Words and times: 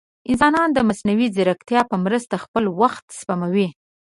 انسانان 0.29 0.69
د 0.73 0.77
مصنوعي 0.89 1.27
ځیرکتیا 1.35 1.81
په 1.89 1.95
مرسته 2.05 2.35
خپل 2.43 2.63
وخت 2.81 3.05
سپموي. 3.19 3.67